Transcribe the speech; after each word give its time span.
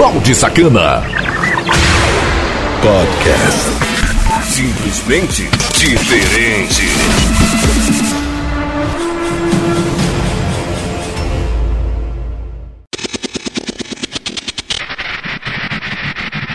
Balde 0.00 0.34
Sacana. 0.34 1.02
Podcast. 2.80 3.68
Simplesmente 4.44 5.46
diferente. 5.76 6.86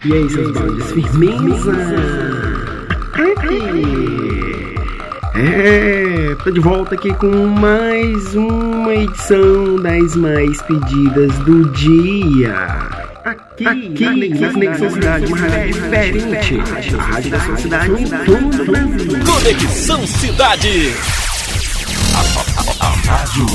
E 0.04 0.12
aí, 0.12 0.30
seus 0.32 0.52
baldes, 0.52 0.92
firmeza? 0.92 1.72
É, 5.36 6.36
tô 6.44 6.50
de 6.50 6.60
volta 6.60 6.96
aqui 6.96 7.14
com 7.14 7.46
mais 7.46 8.34
uma 8.34 8.96
edição 8.96 9.76
das 9.76 10.16
mais 10.16 10.60
pedidas 10.64 11.38
do 11.40 11.70
dia. 11.70 13.05
Aqui, 13.26 13.66
aqui 13.66 14.06
na 14.40 14.52
Conexão 14.52 14.92
Cidade, 14.92 15.26
uma 15.26 15.38
rádio 15.38 15.74
diferente. 15.74 16.60
A 16.96 17.02
rádio 17.02 17.32
da 17.32 17.40
sua 17.40 17.58
cidade, 17.58 17.90
todo 18.24 18.62
o 18.62 18.66
Brasil. 18.66 19.26
Conexão 19.26 20.06
Cidade. 20.06 20.94
A, 22.14 22.20
a, 22.20 22.86
a, 22.86 22.92
a 22.92 22.94
rádio. 22.94 23.46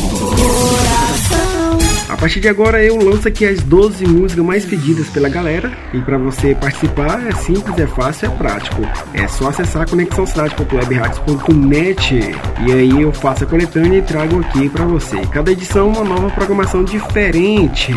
A 2.10 2.16
partir 2.16 2.40
de 2.40 2.48
agora 2.48 2.82
eu 2.82 2.96
lanço 2.96 3.28
aqui 3.28 3.46
as 3.46 3.62
12 3.62 4.04
músicas 4.04 4.44
mais 4.44 4.64
pedidas 4.64 5.06
pela 5.10 5.28
galera 5.28 5.70
e 5.94 6.00
para 6.00 6.18
você 6.18 6.56
participar 6.56 7.24
é 7.24 7.30
simples, 7.30 7.78
é 7.78 7.86
fácil, 7.86 8.26
é 8.26 8.30
prático. 8.30 8.82
É 9.14 9.28
só 9.28 9.50
acessar 9.50 9.88
conexãocidade.webradios.net 9.88 12.34
e 12.66 12.72
aí 12.72 13.00
eu 13.00 13.12
faço 13.12 13.44
a 13.44 13.46
coletânea 13.46 13.98
e 13.98 14.02
trago 14.02 14.40
aqui 14.40 14.68
para 14.68 14.86
você. 14.86 15.24
Cada 15.30 15.52
edição 15.52 15.88
uma 15.88 16.02
nova 16.02 16.30
programação 16.30 16.82
diferente. 16.82 17.94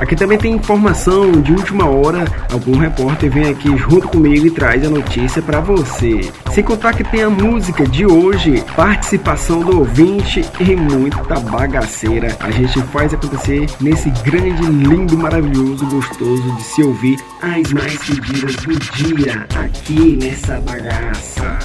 Aqui 0.00 0.16
também 0.16 0.36
tem 0.36 0.54
informação 0.54 1.30
de 1.30 1.52
última 1.52 1.88
hora, 1.88 2.24
algum 2.50 2.76
repórter 2.76 3.30
vem 3.30 3.48
aqui 3.48 3.68
junto 3.76 4.08
comigo 4.08 4.48
e 4.48 4.50
traz 4.50 4.84
a 4.84 4.90
notícia 4.90 5.40
para 5.40 5.60
você. 5.60 6.22
Sem 6.52 6.64
contar 6.64 6.94
que 6.94 7.04
tem 7.04 7.22
a 7.22 7.30
música 7.30 7.86
de 7.86 8.04
hoje, 8.04 8.64
participação 8.74 9.60
do 9.60 9.78
ouvinte 9.78 10.44
e 10.58 10.74
muita 10.74 11.38
bagaceira. 11.38 12.36
A 12.40 12.50
gente 12.50 12.82
faz 12.84 13.14
acontecer 13.14 13.43
nesse 13.80 14.10
grande, 14.22 14.62
lindo, 14.66 15.18
maravilhoso, 15.18 15.84
gostoso 15.86 16.56
de 16.56 16.62
se 16.62 16.82
ouvir 16.82 17.18
as 17.42 17.72
mais 17.72 17.98
pedidas 17.98 18.54
do 18.56 18.78
dia 18.78 19.46
aqui 19.54 20.18
nessa 20.20 20.60
bagaça. 20.60 21.58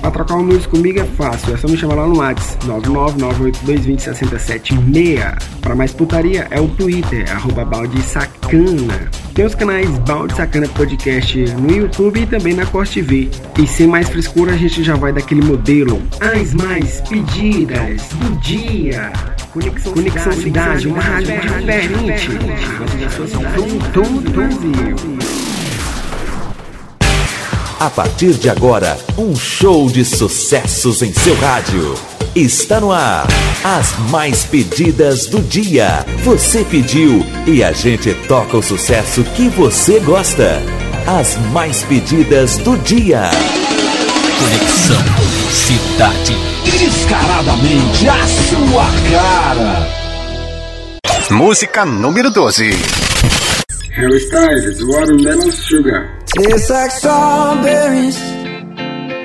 Pra 0.00 0.10
trocar 0.12 0.36
uma 0.36 0.44
música 0.44 0.70
comigo 0.70 1.00
é 1.00 1.04
fácil, 1.04 1.54
é 1.54 1.56
só 1.56 1.66
me 1.66 1.76
chamar 1.76 1.96
lá 1.96 2.06
no 2.06 2.18
WhatsApp 2.18 2.64
99982206076. 2.66 5.36
Para 5.60 5.74
mais 5.74 5.92
putaria 5.92 6.46
é 6.50 6.60
o 6.60 6.68
Twitter, 6.68 7.28
arroba 7.32 7.64
balde 7.64 8.00
sacana. 8.02 9.10
Tem 9.34 9.44
os 9.44 9.54
canais 9.54 9.88
Balde 10.00 10.34
Sacana 10.34 10.66
Podcast 10.68 11.38
no 11.54 11.70
YouTube 11.70 12.20
e 12.20 12.26
também 12.26 12.54
na 12.54 12.66
Corte 12.66 13.02
TV. 13.02 13.30
E 13.56 13.66
sem 13.66 13.86
mais 13.86 14.08
frescura, 14.08 14.52
a 14.52 14.56
gente 14.56 14.82
já 14.82 14.96
vai 14.96 15.12
daquele 15.12 15.42
modelo. 15.42 16.02
As 16.20 16.54
mais 16.54 17.00
pedidas 17.02 18.02
do 18.14 18.36
dia. 18.40 19.12
Conexão, 19.58 19.92
Conexão 19.92 20.32
Cidade, 20.32 20.82
cidade 20.82 20.88
uma 20.88 21.00
rádio 21.00 21.26
cidade, 21.26 22.28
todo 23.92 24.18
o 24.18 24.30
Brasil. 24.30 24.72
A 27.80 27.90
partir 27.90 28.34
de 28.34 28.48
agora, 28.48 28.96
um 29.16 29.34
show 29.34 29.90
de 29.90 30.04
sucessos 30.04 31.02
em 31.02 31.12
seu 31.12 31.34
rádio. 31.40 31.96
Está 32.36 32.78
no 32.78 32.92
ar. 32.92 33.26
As 33.64 33.98
mais 34.10 34.44
pedidas 34.44 35.26
do 35.26 35.40
dia. 35.40 36.06
Você 36.22 36.64
pediu 36.64 37.26
e 37.44 37.64
a 37.64 37.72
gente 37.72 38.14
toca 38.28 38.56
o 38.56 38.62
sucesso 38.62 39.24
que 39.24 39.48
você 39.48 39.98
gosta. 39.98 40.62
As 41.04 41.36
mais 41.52 41.82
pedidas 41.82 42.58
do 42.58 42.76
dia. 42.78 43.30
Conexão 44.38 45.02
Cidade. 45.50 46.57
Descaradamente 46.70 48.08
a 48.08 48.26
sua 48.26 48.86
cara. 49.10 49.88
Música 51.30 51.84
número 51.84 52.30
12. 52.30 52.70
Harry 53.96 54.20
Styles, 54.20 54.82
Watermelon 54.82 55.50
Sugar. 55.50 56.10
Tastes 56.26 56.70
like 56.70 56.90
strawberries 56.90 58.18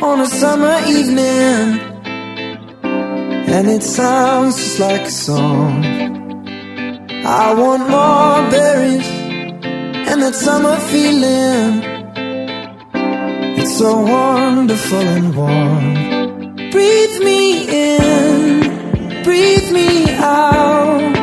on 0.02 0.22
a 0.22 0.26
summer 0.26 0.80
evening. 0.88 1.80
And 3.48 3.70
it 3.70 3.84
sounds 3.84 4.56
just 4.56 4.80
like 4.80 5.02
a 5.02 5.12
song. 5.12 5.84
I 7.26 7.54
want 7.54 7.90
more 7.90 8.50
berries 8.50 9.08
and 10.10 10.22
that 10.24 10.34
summer 10.36 10.78
feeling. 10.92 11.84
It's 13.60 13.78
so 13.78 14.02
wonderful 14.02 15.00
and 15.00 15.36
warm. 15.36 16.23
Breathe 16.74 17.20
me 17.20 17.68
in, 17.70 19.24
breathe 19.24 19.72
me 19.72 20.10
out. 20.16 21.16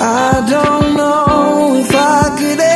I 0.00 0.46
don't 0.48 0.96
know 0.96 1.76
if 1.76 1.94
I 1.94 2.34
could 2.38 2.58
ever 2.58 2.75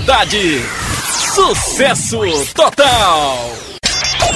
qualidade. 0.00 0.64
Sucesso 1.34 2.20
total. 2.54 3.52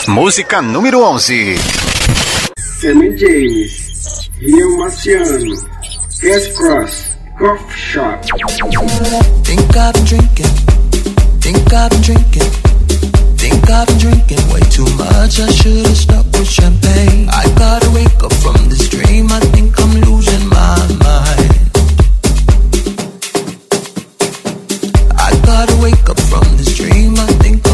Música 0.06 0.60
número 0.60 1.00
11. 1.02 1.56
Sammy 2.80 3.16
James, 3.16 4.30
Rio 4.40 4.78
Marciano, 4.78 5.54
Gas 6.20 6.48
Cross, 6.48 7.16
Coffee 7.38 7.78
Shop. 7.78 8.20
Think 9.44 9.76
I've 9.76 9.92
been 9.94 10.04
drinking, 10.04 10.46
think 11.40 11.72
I've 11.72 11.90
been 11.90 12.00
drinking, 12.02 12.50
think 13.38 13.70
I've 13.70 13.86
been 13.86 13.98
drinking 13.98 14.52
way 14.52 14.60
too 14.70 14.88
much. 14.96 15.40
I 15.40 15.50
should 15.50 15.86
have 15.86 15.96
stuck 15.96 16.26
with 16.32 16.48
champagne. 16.48 17.28
I 17.30 17.44
gotta 17.56 17.90
wake 17.90 18.22
up 18.22 18.32
from 18.34 18.68
this 18.68 18.88
dream. 18.88 19.32
I 19.32 19.40
think 19.40 19.78
I'm 19.80 20.00
losing 20.02 20.48
my 20.48 20.76
mind. 21.02 21.73
gotta 25.54 25.76
wake 25.80 26.08
up 26.10 26.18
from 26.18 26.56
this 26.56 26.74
dream. 26.76 27.14
I 27.16 27.26
think. 27.38 27.73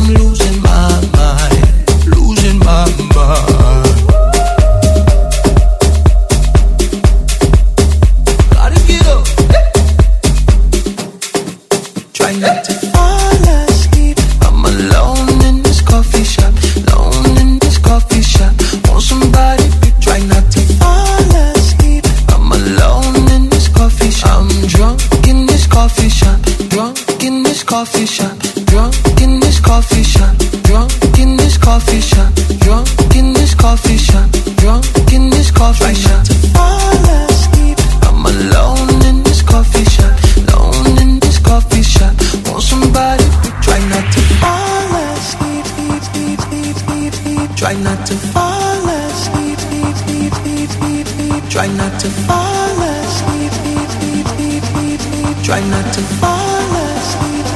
Try 55.50 55.58
not 55.69 55.93
to 55.94 56.00
fall 56.20 56.76
asleep. 56.87 57.47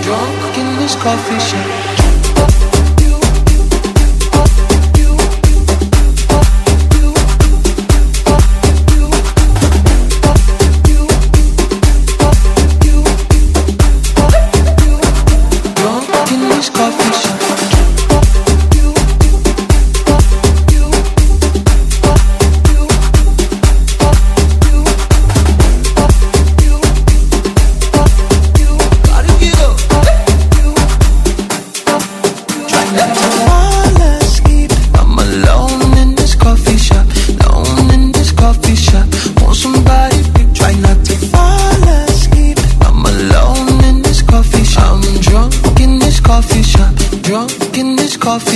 Drunk 0.00 0.56
in 0.56 0.76
this 0.78 0.94
coffee 0.96 1.38
shop. 1.40 1.99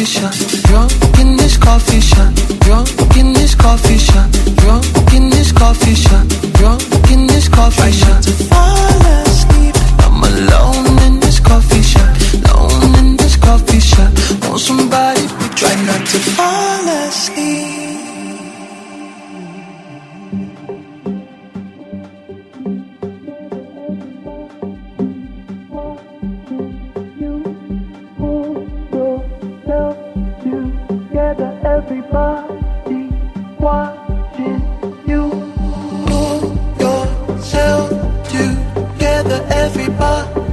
еще 0.05 0.44
you 34.39 35.31
pull 36.07 36.41
yourself 36.81 37.91
together, 38.29 39.47
everybody? 39.50 40.44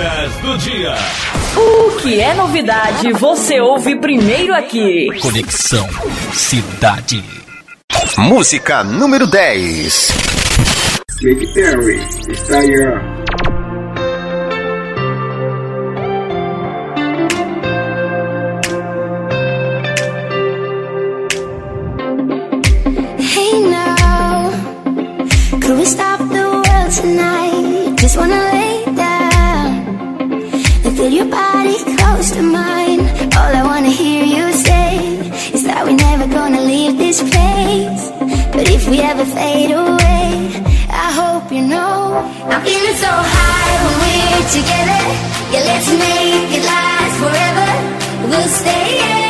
Novidades 0.00 0.36
do 0.36 0.56
dia. 0.56 0.94
O 1.56 2.00
que 2.00 2.20
é 2.20 2.32
novidade, 2.32 3.12
você 3.12 3.60
ouve 3.60 3.96
primeiro 3.96 4.54
aqui. 4.54 5.08
Conexão 5.20 5.86
Cidade. 6.32 7.22
Música 8.16 8.82
número 8.82 9.26
10. 9.26 10.12
Katy 11.20 11.52
Perry, 11.52 12.00
Estaião. 12.30 13.19
If 38.80 38.88
we 38.88 39.00
ever 39.00 39.24
fade 39.26 39.70
away, 39.70 40.30
I 40.88 41.08
hope 41.20 41.52
you 41.52 41.62
know 41.62 42.16
I'm 42.50 42.62
feeling 42.64 42.98
so 43.04 43.12
high 43.36 43.72
when 43.84 43.96
we're 44.02 44.46
together. 44.58 45.02
Yeah, 45.52 45.64
let's 45.70 45.90
make 46.04 46.50
it 46.56 46.64
last 46.64 47.14
forever. 47.20 47.68
We'll 48.28 48.48
stay 48.48 49.29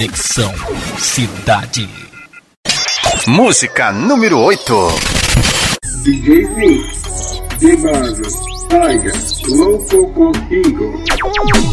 Conexão 0.00 0.54
Cidade. 0.96 1.86
Música 3.26 3.92
número 3.92 4.38
8. 4.38 4.74
DJ 6.02 6.48
Mix, 6.56 7.42
de 7.58 7.76
Barrio, 7.76 8.22
Tiger, 8.70 9.14
louco 9.46 10.10
contigo. 10.14 11.69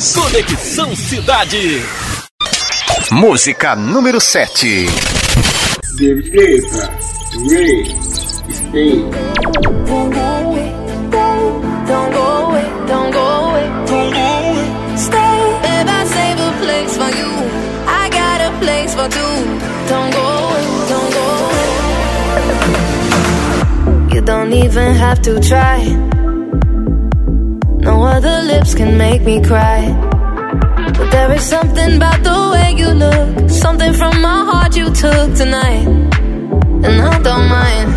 Conexão 0.00 0.96
Cidade. 0.96 1.84
Música 3.12 3.76
número 3.76 4.18
7. 4.18 4.86
David 5.98 6.30
Guetta, 6.30 6.90
Ray, 7.50 7.84
Stay. 8.50 9.04
Don't 9.84 10.10
go 10.10 10.20
away, 10.20 10.72
don't 11.10 12.12
go 12.12 12.24
away, 12.46 12.64
don't 12.86 13.10
go 13.12 13.20
away, 13.20 13.68
don't 13.86 14.10
go 14.10 14.24
away. 14.48 14.96
Stay, 14.96 15.60
babe, 15.60 15.88
I 15.90 16.04
save 16.06 16.40
a 16.40 16.52
place 16.62 16.96
for 16.96 17.10
you. 17.10 17.30
I 17.86 18.08
got 18.08 18.40
a 18.40 18.50
place 18.58 18.94
for 18.94 19.06
two. 19.06 19.36
Don't 19.86 20.10
go 20.14 20.24
away, 20.24 20.64
don't 20.88 21.12
go 21.12 21.24
away. 21.44 22.54
You 24.14 24.20
don't 24.22 24.52
even 24.54 24.94
have 24.94 25.20
to 25.20 25.38
try. 25.40 26.09
Other 28.22 28.42
lips 28.42 28.74
can 28.74 28.98
make 28.98 29.22
me 29.22 29.40
cry. 29.40 29.80
But 30.92 31.10
there 31.10 31.32
is 31.32 31.42
something 31.42 31.96
about 31.96 32.22
the 32.22 32.50
way 32.52 32.74
you 32.76 32.90
look, 32.92 33.48
something 33.48 33.94
from 33.94 34.20
my 34.20 34.44
heart 34.44 34.76
you 34.76 34.90
took 34.92 35.34
tonight, 35.34 35.86
and 36.84 37.00
I 37.00 37.16
don't 37.22 37.48
mind. 37.48 37.88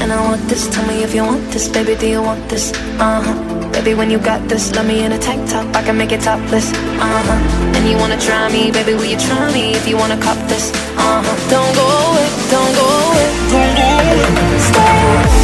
And 0.00 0.12
I 0.12 0.20
want 0.22 0.42
this, 0.48 0.68
tell 0.72 0.86
me 0.86 1.02
if 1.02 1.12
you 1.12 1.24
want 1.24 1.42
this, 1.50 1.66
baby, 1.68 1.96
do 1.96 2.06
you 2.06 2.22
want 2.22 2.48
this? 2.48 2.72
Uh 3.02 3.20
huh. 3.20 3.70
Baby, 3.72 3.94
when 3.94 4.12
you 4.12 4.20
got 4.20 4.48
this, 4.48 4.72
let 4.76 4.86
me 4.86 5.02
in 5.02 5.10
a 5.10 5.18
tank 5.18 5.50
top, 5.50 5.66
I 5.74 5.82
can 5.82 5.98
make 5.98 6.12
it 6.12 6.20
topless. 6.20 6.70
Uh 6.70 7.22
huh. 7.26 7.74
And 7.74 7.88
you 7.90 7.96
wanna 7.96 8.20
try 8.20 8.46
me, 8.52 8.70
baby, 8.70 8.94
will 8.94 9.10
you 9.10 9.18
try 9.18 9.52
me 9.52 9.74
if 9.74 9.88
you 9.88 9.96
wanna 9.96 10.18
cop 10.22 10.38
this? 10.46 10.70
Uh 10.96 11.18
huh. 11.26 11.50
Don't 11.50 11.74
go 11.74 11.86
away, 12.06 12.28
don't 12.46 12.74
go 12.78 12.86
away, 13.02 13.26
don't 13.50 13.74
go 13.74 13.86
away. 13.98 14.18
Stay, 14.70 15.41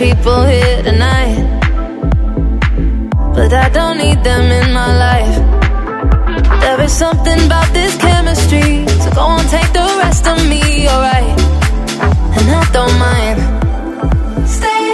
people 0.00 0.42
here 0.44 0.82
tonight. 0.82 1.36
but 3.34 3.52
I 3.52 3.68
don't 3.68 3.98
need 3.98 4.24
them 4.24 4.44
in 4.50 4.72
my 4.72 4.90
life. 5.06 5.36
There 6.62 6.80
is 6.80 6.92
something 6.92 7.38
about 7.44 7.68
this 7.74 7.96
chemistry, 7.98 8.88
so 9.02 9.10
go 9.12 9.24
on, 9.36 9.44
take 9.56 9.70
the 9.74 9.86
rest 10.02 10.26
of 10.26 10.38
me, 10.48 10.88
alright. 10.88 11.38
And 12.36 12.46
I 12.60 12.64
don't 12.76 12.96
mind. 13.08 13.38
Stay. 14.48 14.86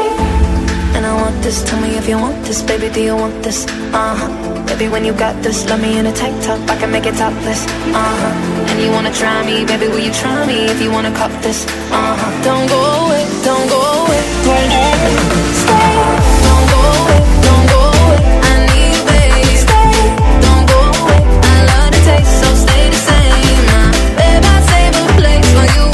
And 0.97 1.07
I 1.07 1.15
want 1.23 1.41
this, 1.45 1.63
tell 1.69 1.81
me 1.81 1.91
if 2.01 2.09
you 2.09 2.19
want 2.19 2.45
this, 2.45 2.63
baby, 2.63 2.89
do 2.93 3.01
you 3.01 3.15
want 3.15 3.45
this? 3.45 3.65
Uh 3.93 4.46
Baby, 4.79 4.93
when 4.93 5.07
you 5.07 5.15
got 5.15 5.43
this, 5.43 5.65
love 5.71 5.81
me 5.81 5.97
in 5.99 6.05
a 6.05 6.13
tank 6.13 6.37
top, 6.45 6.61
I 6.69 6.77
can 6.77 6.91
make 6.93 7.07
it 7.07 7.15
topless. 7.15 7.65
Uh 7.65 7.97
huh. 7.97 8.69
And 8.69 8.79
you 8.79 8.91
wanna 8.91 9.11
try 9.11 9.43
me, 9.47 9.65
baby, 9.65 9.89
will 9.89 10.01
you 10.01 10.13
try 10.13 10.45
me 10.47 10.67
if 10.67 10.83
you 10.83 10.91
wanna 10.91 11.11
cop 11.17 11.31
this? 11.41 11.65
Uh 11.91 12.13
huh. 12.21 12.45
Don't 12.45 12.69
go 12.69 12.77
away, 12.77 13.25
don't 13.43 13.69
go 13.71 13.81
away, 14.05 14.21
don't 14.45 14.69
go 14.69 14.81
away. 14.93 15.17
Stay. 15.65 15.97
Don't 16.45 16.67
go 16.69 16.81
away, 16.93 17.21
don't 17.47 17.67
go 17.73 17.81
away. 17.89 18.21
I 18.51 18.53
need 18.69 18.93
you, 18.93 19.05
baby. 19.09 19.57
Stay. 19.65 19.97
Don't 20.45 20.65
go 20.69 20.79
away. 21.01 21.21
I 21.25 21.57
love 21.73 21.91
the 21.97 22.01
taste, 22.05 22.37
so 22.45 22.49
stay 22.69 22.85
the 22.93 23.01
same. 23.09 23.65
Uh, 23.81 24.53
I 24.53 24.57
save 24.69 24.93
a 24.93 25.05
place 25.17 25.49
for 25.57 25.67
you. 25.73 25.89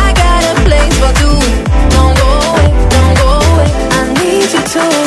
I 0.00 0.06
got 0.16 0.40
a 0.48 0.54
place 0.64 0.96
for 0.96 1.12
two. 1.20 1.36
Don't 1.92 2.16
go 2.16 2.28
away, 2.48 2.72
don't 2.88 3.14
go 3.20 3.28
away. 3.52 3.68
I 3.92 4.16
need 4.16 4.48
you 4.48 4.64
to. 4.72 5.03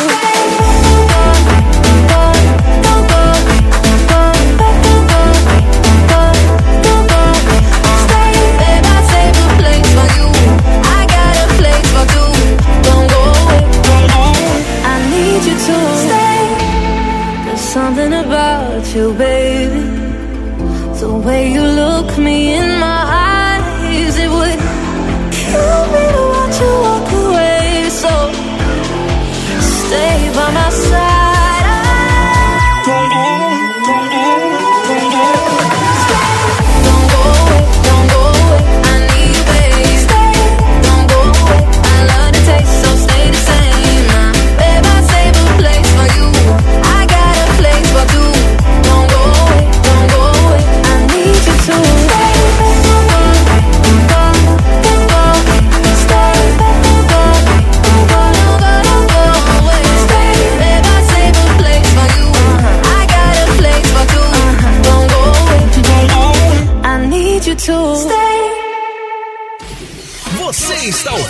By 30.38 30.52
my 30.52 30.70
side. 30.70 31.07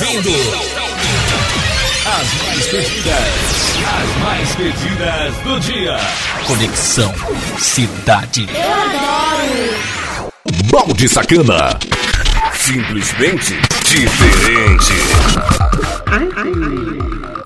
Ouvindo 0.07 0.31
as 2.05 2.33
mais 2.41 2.67
pedidas, 2.67 3.75
as 3.85 4.23
mais 4.23 4.55
pedidas 4.55 5.35
do 5.43 5.59
dia. 5.59 5.97
Conexão 6.45 7.13
Cidade. 7.57 8.47
Balde 10.71 11.09
Sacana. 11.09 11.77
Simplesmente 12.53 13.59
diferente. 13.83 14.93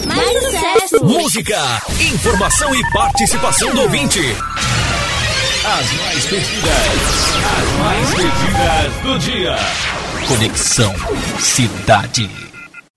Mais 0.06 0.44
sucesso! 0.44 1.04
Música, 1.04 1.82
informação 2.00 2.76
e 2.76 2.92
participação 2.92 3.74
do 3.74 3.82
ouvinte. 3.82 4.22
As 5.66 5.92
mais 5.94 6.24
pedidas, 6.26 6.76
as 7.58 7.72
mais 7.80 8.14
pedidas 8.14 8.94
do 9.02 9.18
dia. 9.18 9.56
Conexão 10.28 10.92
Cidade. 11.40 12.28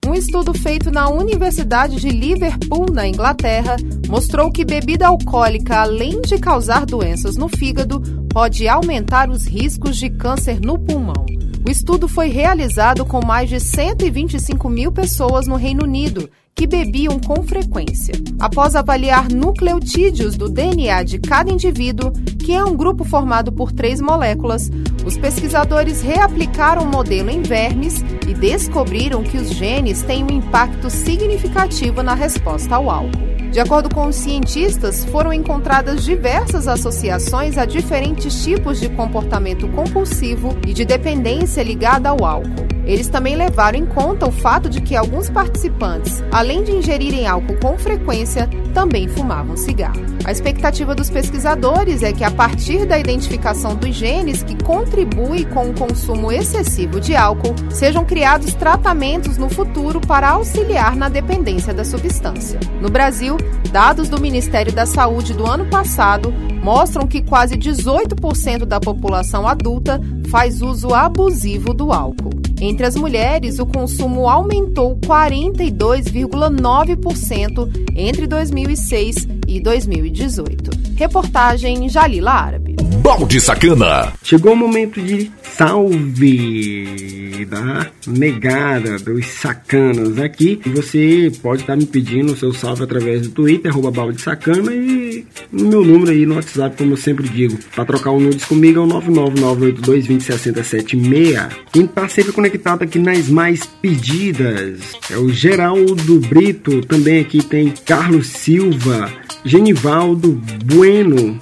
Um 0.03 0.15
estudo 0.15 0.51
feito 0.51 0.89
na 0.89 1.07
Universidade 1.09 1.97
de 1.97 2.09
Liverpool, 2.09 2.87
na 2.91 3.07
Inglaterra, 3.07 3.75
mostrou 4.07 4.51
que 4.51 4.65
bebida 4.65 5.05
alcoólica, 5.05 5.81
além 5.81 6.21
de 6.21 6.39
causar 6.39 6.87
doenças 6.87 7.37
no 7.37 7.47
fígado, 7.47 8.01
pode 8.33 8.67
aumentar 8.67 9.29
os 9.29 9.45
riscos 9.45 9.97
de 9.97 10.09
câncer 10.09 10.59
no 10.59 10.79
pulmão. 10.79 11.23
O 11.63 11.69
estudo 11.69 12.07
foi 12.07 12.29
realizado 12.29 13.05
com 13.05 13.23
mais 13.23 13.47
de 13.47 13.59
125 13.59 14.67
mil 14.67 14.91
pessoas 14.91 15.45
no 15.45 15.55
Reino 15.55 15.83
Unido 15.83 16.27
que 16.59 16.67
bebiam 16.67 17.17
com 17.17 17.41
frequência. 17.41 18.13
Após 18.37 18.75
avaliar 18.75 19.31
nucleotídeos 19.31 20.35
do 20.35 20.49
DNA 20.49 21.03
de 21.03 21.17
cada 21.17 21.49
indivíduo, 21.49 22.11
que 22.37 22.51
é 22.51 22.61
um 22.61 22.75
grupo 22.75 23.05
formado 23.05 23.49
por 23.49 23.71
três 23.71 24.01
moléculas, 24.01 24.69
os 25.05 25.15
pesquisadores 25.15 26.01
reaplicaram 26.01 26.83
o 26.83 26.85
modelo 26.85 27.29
em 27.29 27.41
vermes 27.41 28.03
e 28.27 28.33
descobriram 28.33 29.23
que 29.23 29.37
os 29.37 29.51
genes 29.51 30.01
têm 30.01 30.21
um 30.25 30.31
impacto 30.31 30.89
significativo 30.89 32.03
na 32.03 32.13
resposta 32.13 32.75
ao 32.75 32.89
álcool. 32.89 33.38
De 33.51 33.59
acordo 33.59 33.93
com 33.93 34.07
os 34.07 34.15
cientistas, 34.15 35.03
foram 35.05 35.33
encontradas 35.33 36.05
diversas 36.05 36.67
associações 36.67 37.57
a 37.57 37.65
diferentes 37.65 38.43
tipos 38.43 38.79
de 38.79 38.87
comportamento 38.89 39.67
compulsivo 39.69 40.55
e 40.67 40.73
de 40.73 40.85
dependência 40.85 41.63
ligada 41.63 42.09
ao 42.09 42.23
álcool. 42.23 42.67
Eles 42.85 43.07
também 43.07 43.35
levaram 43.35 43.77
em 43.77 43.85
conta 43.85 44.27
o 44.27 44.31
fato 44.31 44.67
de 44.67 44.81
que 44.81 44.95
alguns 44.95 45.29
participantes, 45.29 46.23
além 46.31 46.63
de 46.63 46.71
ingerirem 46.71 47.27
álcool 47.27 47.55
com 47.61 47.77
frequência, 47.77 48.49
também 48.73 49.07
fumavam 49.07 49.55
cigarro. 49.55 50.01
A 50.25 50.31
expectativa 50.31 50.95
dos 50.95 51.09
pesquisadores 51.09 52.01
é 52.01 52.11
que, 52.11 52.23
a 52.23 52.31
partir 52.31 52.85
da 52.85 52.97
identificação 52.97 53.75
dos 53.75 53.95
genes 53.95 54.41
que 54.41 54.55
contribuem 54.63 55.43
com 55.43 55.69
o 55.69 55.73
consumo 55.73 56.31
excessivo 56.31 56.99
de 56.99 57.15
álcool, 57.15 57.53
sejam 57.69 58.03
criados 58.03 58.53
tratamentos 58.53 59.37
no 59.37 59.49
futuro 59.49 60.01
para 60.01 60.29
auxiliar 60.29 60.95
na 60.95 61.09
dependência 61.09 61.73
da 61.73 61.85
substância. 61.85 62.59
No 62.81 62.89
Brasil, 62.89 63.37
dados 63.71 64.09
do 64.09 64.19
Ministério 64.19 64.73
da 64.73 64.85
Saúde 64.85 65.33
do 65.33 65.45
ano 65.45 65.65
passado 65.65 66.33
mostram 66.63 67.07
que 67.07 67.21
quase 67.21 67.55
18% 67.55 68.65
da 68.65 68.79
população 68.79 69.47
adulta 69.47 70.01
faz 70.29 70.61
uso 70.61 70.93
abusivo 70.93 71.73
do 71.73 71.91
álcool. 71.91 72.39
Entre 72.61 72.85
as 72.85 72.95
mulheres, 72.95 73.57
o 73.57 73.65
consumo 73.65 74.27
aumentou 74.27 74.97
42,9% 74.97 77.69
entre 77.95 78.27
2006 78.27 79.15
e 79.47 79.61
2018. 79.61 80.71
Reportagem 80.95 81.87
Jalila 81.87 82.31
Árabe. 82.31 82.75
Balde 82.97 83.39
Sacana. 83.39 84.11
Chegou 84.23 84.53
o 84.53 84.55
momento 84.55 84.99
de 85.01 85.31
salve 85.43 87.45
da 87.45 87.91
negada 88.07 88.97
dos 88.97 89.27
sacanas 89.27 90.17
aqui. 90.19 90.59
Você 90.65 91.31
pode 91.41 91.61
estar 91.61 91.75
me 91.75 91.85
pedindo 91.85 92.33
o 92.33 92.37
seu 92.37 92.51
salve 92.53 92.83
através 92.83 93.21
do 93.21 93.29
Twitter, 93.29 93.71
arroba 93.71 93.91
balde 93.91 94.19
sacana 94.21 94.73
e 94.73 95.25
no 95.51 95.69
meu 95.69 95.83
número 95.83 96.11
aí 96.11 96.25
no 96.25 96.35
WhatsApp, 96.35 96.77
como 96.77 96.93
eu 96.93 96.97
sempre 96.97 97.27
digo. 97.29 97.57
Para 97.75 97.85
trocar 97.85 98.11
um 98.11 98.19
nudes 98.19 98.45
comigo 98.45 98.79
é 98.79 98.83
o 98.83 98.87
99982206076. 98.87 101.49
Quem 101.71 101.87
tá 101.87 102.07
sempre 102.07 102.31
conectado 102.31 102.83
aqui 102.83 102.99
nas 102.99 103.27
mais 103.29 103.65
pedidas 103.81 104.79
é 105.09 105.17
o 105.17 105.29
Geraldo 105.29 106.19
Brito. 106.21 106.81
Também 106.81 107.21
aqui 107.21 107.43
tem 107.43 107.73
Carlos 107.85 108.27
Silva, 108.27 109.11
Genivaldo 109.45 110.41
Bueno, 110.65 111.39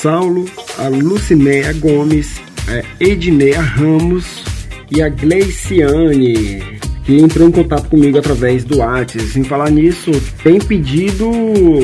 Saulo, 0.00 0.44
a 0.78 0.86
Lucinéia 0.86 1.72
Gomes, 1.72 2.40
a 2.68 3.04
Edneia 3.04 3.60
Ramos 3.60 4.44
e 4.92 5.02
a 5.02 5.08
Gleiciane, 5.08 6.62
que 7.04 7.16
entrou 7.16 7.48
em 7.48 7.50
contato 7.50 7.88
comigo 7.88 8.16
através 8.16 8.62
do 8.62 8.78
WhatsApp. 8.78 9.26
Sem 9.26 9.42
falar 9.42 9.72
nisso, 9.72 10.12
tem 10.44 10.60
pedido 10.60 11.28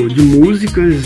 de 0.07 0.21
músicas 0.21 1.03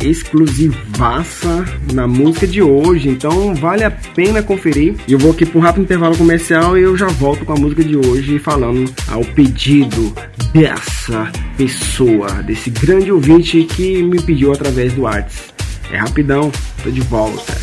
exclusivaça 0.00 1.64
na 1.92 2.06
música 2.06 2.46
de 2.46 2.62
hoje, 2.62 3.08
então 3.08 3.52
vale 3.56 3.82
a 3.82 3.90
pena 3.90 4.40
conferir. 4.40 4.94
Eu 5.08 5.18
vou 5.18 5.32
aqui 5.32 5.44
para 5.44 5.58
um 5.58 5.62
rápido 5.62 5.82
intervalo 5.82 6.16
comercial 6.16 6.78
e 6.78 6.82
eu 6.82 6.96
já 6.96 7.08
volto 7.08 7.44
com 7.44 7.52
a 7.52 7.56
música 7.56 7.82
de 7.82 7.96
hoje 7.96 8.38
falando 8.38 8.92
ao 9.08 9.24
pedido 9.24 10.14
dessa 10.52 11.32
pessoa, 11.56 12.28
desse 12.44 12.70
grande 12.70 13.10
ouvinte 13.10 13.64
que 13.64 14.04
me 14.04 14.22
pediu 14.22 14.52
através 14.52 14.92
do 14.92 15.02
WhatsApp. 15.02 15.53
É 15.94 15.96
rapidão, 15.96 16.50
tô 16.82 16.90
de 16.90 17.00
volta. 17.02 17.56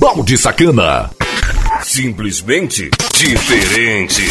Balde 0.00 0.36
Sacana. 0.36 1.08
Simplesmente 1.84 2.90
diferente. 3.16 4.24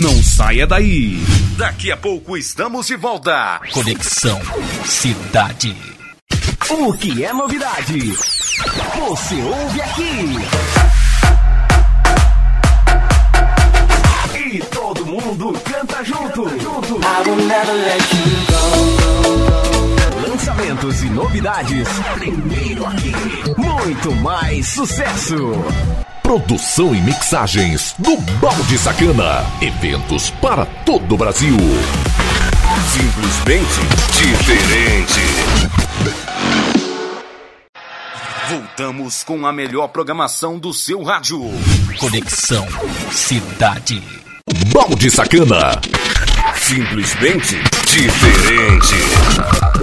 Não 0.00 0.22
saia 0.22 0.64
daí. 0.64 1.18
Daqui 1.58 1.90
a 1.90 1.96
pouco 1.96 2.36
estamos 2.36 2.86
de 2.86 2.94
volta. 2.94 3.60
Conexão 3.72 4.40
Cidade. 4.84 5.76
O 6.70 6.92
que 6.92 7.24
é 7.24 7.32
novidade? 7.32 8.12
Você 9.08 9.34
ouve 9.34 9.80
aqui. 9.80 10.36
E 14.54 14.58
todo 14.66 15.04
mundo 15.04 15.52
canta 15.64 16.04
junto. 16.04 16.46
Lançamentos 20.86 21.02
e 21.02 21.06
novidades. 21.10 21.88
Primeiro 22.14 22.86
aqui. 22.86 23.12
Muito 23.56 24.12
mais 24.16 24.68
sucesso. 24.68 25.36
Produção 26.22 26.94
e 26.94 27.00
mixagens 27.00 27.94
do 27.98 28.16
Balde 28.40 28.78
Sacana. 28.78 29.44
Eventos 29.60 30.30
para 30.30 30.64
todo 30.84 31.14
o 31.14 31.18
Brasil. 31.18 31.56
Simplesmente 32.92 33.80
diferente. 34.12 35.20
Voltamos 38.48 39.24
com 39.24 39.44
a 39.44 39.52
melhor 39.52 39.88
programação 39.88 40.58
do 40.58 40.72
seu 40.72 41.02
rádio. 41.02 41.40
Conexão 41.98 42.66
Cidade. 43.10 44.02
Balde 44.72 45.10
Sacana. 45.10 45.80
Simplesmente 46.54 47.56
diferente. 47.86 49.75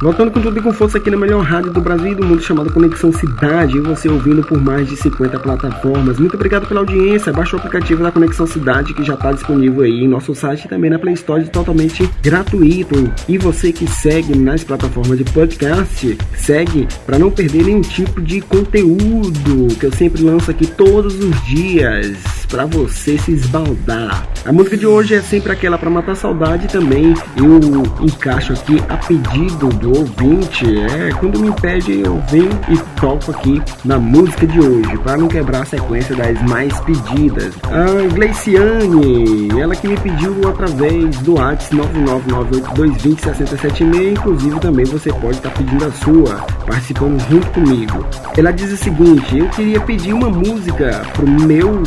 Voltando 0.00 0.30
com 0.30 0.40
tudo 0.40 0.58
e 0.58 0.62
com 0.62 0.72
força 0.72 0.98
aqui 0.98 1.10
na 1.10 1.16
melhor 1.16 1.42
rádio 1.42 1.72
do 1.72 1.80
Brasil 1.80 2.12
e 2.12 2.14
do 2.14 2.24
mundo 2.24 2.42
chamada 2.42 2.70
Conexão 2.70 3.12
Cidade, 3.12 3.80
você 3.80 4.08
ouvindo 4.08 4.42
por 4.42 4.60
mais 4.60 4.88
de 4.88 4.96
50 4.96 5.38
plataformas. 5.40 6.18
Muito 6.18 6.34
obrigado 6.34 6.66
pela 6.66 6.80
audiência. 6.80 7.32
Baixe 7.32 7.54
o 7.54 7.58
aplicativo 7.58 8.02
da 8.02 8.12
Conexão 8.12 8.46
Cidade 8.46 8.94
que 8.94 9.02
já 9.02 9.14
está 9.14 9.32
disponível 9.32 9.82
aí 9.82 10.04
em 10.04 10.08
nosso 10.08 10.34
site 10.34 10.66
e 10.66 10.68
também 10.68 10.90
na 10.90 10.98
Play 10.98 11.14
Store 11.14 11.44
totalmente 11.48 12.08
gratuito. 12.22 13.12
E 13.28 13.38
você 13.38 13.72
que 13.72 13.86
segue 13.90 14.36
nas 14.36 14.62
plataformas 14.62 15.18
de 15.18 15.24
podcast, 15.24 16.18
segue 16.36 16.86
para 17.04 17.18
não 17.18 17.30
perder 17.30 17.64
nenhum 17.64 17.80
tipo 17.80 18.20
de 18.20 18.40
conteúdo 18.40 19.74
que 19.78 19.86
eu 19.86 19.92
sempre 19.92 20.22
lanço 20.22 20.50
aqui 20.50 20.66
todos 20.66 21.18
os 21.18 21.44
dias 21.46 22.45
para 22.48 22.66
você 22.66 23.18
se 23.18 23.32
esbaldar. 23.32 24.26
A 24.44 24.52
música 24.52 24.76
de 24.76 24.86
hoje 24.86 25.14
é 25.14 25.20
sempre 25.20 25.50
aquela 25.52 25.76
para 25.76 25.90
matar 25.90 26.14
saudade 26.14 26.68
também. 26.68 27.14
Eu 27.36 27.82
encaixo 28.04 28.52
aqui 28.52 28.80
a 28.88 28.96
pedido 28.96 29.68
do 29.68 29.98
ouvinte. 29.98 30.66
É 30.80 31.10
quando 31.18 31.40
me 31.40 31.50
pede 31.52 32.00
eu 32.00 32.22
venho 32.30 32.50
e 32.68 32.78
toco 33.00 33.32
aqui 33.32 33.60
na 33.84 33.98
música 33.98 34.46
de 34.46 34.60
hoje 34.60 34.96
para 34.98 35.16
não 35.16 35.26
quebrar 35.28 35.62
a 35.62 35.66
sequência 35.66 36.14
das 36.14 36.40
mais 36.42 36.78
pedidas. 36.80 37.54
A 37.64 38.14
Gleiciane, 38.14 39.48
ela 39.60 39.74
que 39.74 39.88
me 39.88 39.96
pediu 39.96 40.48
através 40.48 41.16
do 41.18 41.34
WhatsApp 41.34 41.76
99982206076. 41.76 44.12
Inclusive 44.12 44.60
também 44.60 44.84
você 44.84 45.12
pode 45.12 45.36
estar 45.36 45.50
pedindo 45.50 45.84
a 45.84 45.90
sua, 45.92 46.36
participando 46.66 47.20
junto 47.28 47.46
comigo. 47.50 48.06
Ela 48.36 48.52
diz 48.52 48.72
o 48.72 48.76
seguinte: 48.76 49.38
eu 49.38 49.48
queria 49.48 49.80
pedir 49.80 50.12
uma 50.12 50.28
música 50.28 51.02
pro 51.14 51.28
meu 51.28 51.82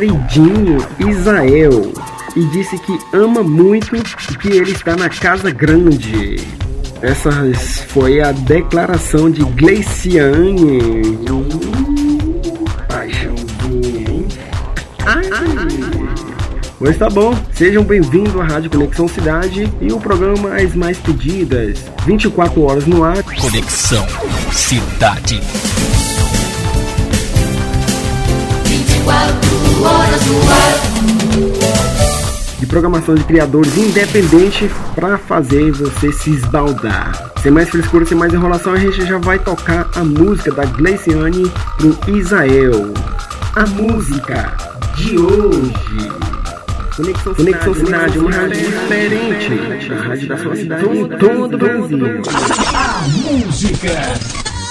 maridinho 0.00 0.78
Isael 0.98 1.92
e 2.34 2.44
disse 2.46 2.78
que 2.78 2.98
ama 3.12 3.42
muito 3.42 3.94
e 3.94 4.00
que 4.38 4.48
ele 4.48 4.72
está 4.72 4.96
na 4.96 5.10
casa 5.10 5.50
grande. 5.50 6.36
Essa 7.02 7.30
foi 7.88 8.22
a 8.22 8.32
declaração 8.32 9.30
de 9.30 9.42
Gleiciane. 9.44 10.80
Pois 16.78 16.96
tá 16.96 17.10
bom, 17.10 17.38
sejam 17.52 17.84
bem-vindos 17.84 18.34
à 18.40 18.44
Rádio 18.44 18.70
Conexão 18.70 19.06
Cidade 19.06 19.70
e 19.82 19.92
o 19.92 20.00
programa 20.00 20.54
As 20.54 20.74
Mais 20.74 20.96
Pedidas. 20.98 21.84
24 22.06 22.62
horas 22.62 22.86
no 22.86 23.04
ar. 23.04 23.22
Conexão 23.22 24.06
Cidade. 24.50 25.42
24 29.10 29.82
horas 29.82 30.26
no 30.26 30.50
ar. 30.50 30.80
de 32.60 32.66
programação 32.66 33.14
de 33.14 33.24
criadores 33.24 33.76
independente 33.76 34.70
para 34.94 35.18
fazer 35.18 35.72
você 35.72 36.12
se 36.12 36.30
esbaldar. 36.30 37.32
Sem 37.42 37.50
mais 37.50 37.70
frescura, 37.70 38.04
sem 38.04 38.16
mais 38.16 38.32
enrolação, 38.32 38.74
a 38.74 38.78
gente 38.78 39.04
já 39.04 39.18
vai 39.18 39.38
tocar 39.38 39.88
a 39.96 40.04
música 40.04 40.52
da 40.52 40.64
Gleiciane 40.66 41.50
pro 41.78 42.16
Isael. 42.16 42.92
A 43.56 43.66
música 43.66 44.56
de 44.94 45.18
hoje. 45.18 46.10
Conexão, 46.96 47.34
Conexão 47.34 47.74
Cidade, 47.74 48.18
uma 48.18 48.30
rádio 48.30 48.60
diferente. 48.60 49.90
A 49.90 50.02
rádio 50.02 50.28
da 50.28 50.36
sua 50.36 50.54
cidade 50.54 50.98
em 50.98 51.08
todo 51.08 51.54
o 51.54 51.58
Brasil. 51.58 52.22
A 52.74 53.02
música. 53.08 53.90